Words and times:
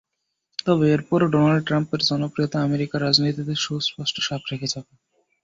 তবে 0.65 0.85
এরপরও 0.91 1.31
ডোনাল্ড 1.33 1.63
ট্রাম্পের 1.67 2.01
জনপ্রিয়তা 2.09 2.57
আমেরিকার 2.61 2.99
রাজনীতিতে 3.01 3.53
সুস্পষ্ট 3.57 4.15
ছাপ 4.25 4.41
রেখে 4.51 4.67
যাবে। 4.73 4.93